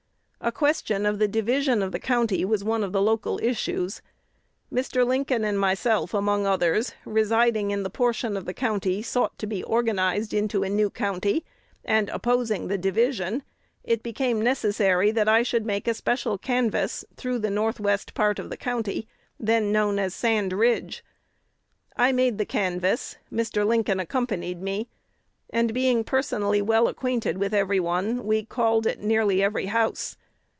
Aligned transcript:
A 0.43 0.51
question 0.51 1.05
of 1.05 1.19
the 1.19 1.27
division 1.27 1.83
of 1.83 1.91
the 1.91 1.99
county 1.99 2.43
was 2.43 2.63
one 2.63 2.83
of 2.83 2.91
the 2.93 3.01
local 3.01 3.39
issues. 3.43 4.01
Mr. 4.73 5.05
Lincoln 5.05 5.45
and 5.45 5.59
myself, 5.59 6.15
among 6.15 6.47
others, 6.47 6.95
residing 7.05 7.69
in 7.69 7.83
the 7.83 7.91
portion 7.91 8.35
of 8.35 8.45
the 8.45 8.53
county 8.53 9.03
sought 9.03 9.37
to 9.37 9.45
be 9.45 9.61
organized 9.63 10.33
into 10.33 10.63
a 10.63 10.69
new 10.69 10.89
county, 10.89 11.45
and 11.85 12.09
opposing 12.09 12.67
the 12.69 12.77
division, 12.79 13.43
it 13.83 14.01
became 14.01 14.41
necessary 14.41 15.11
that 15.11 15.29
I 15.29 15.43
should 15.43 15.63
make 15.63 15.87
a 15.87 15.93
special 15.93 16.39
canvass 16.39 17.05
through 17.15 17.37
the 17.37 17.51
north 17.51 17.79
west 17.79 18.15
part 18.15 18.39
of 18.39 18.49
the 18.49 18.57
county, 18.57 19.07
then 19.39 19.71
known 19.71 19.99
as 19.99 20.15
Sand 20.15 20.53
Ridge. 20.53 21.05
I 21.95 22.11
made 22.11 22.39
the 22.39 22.45
canvass; 22.47 23.15
Mr. 23.31 23.63
Lincoln 23.63 23.99
accompanied 23.99 24.59
me; 24.59 24.89
and, 25.51 25.71
being 25.71 26.03
personally 26.03 26.63
well 26.63 26.87
acquainted 26.87 27.37
with 27.37 27.53
every 27.53 27.79
one, 27.79 28.25
we 28.25 28.43
called 28.43 28.87
at 28.87 28.99
nearly 29.03 29.43
every 29.43 29.67
house. 29.67 30.17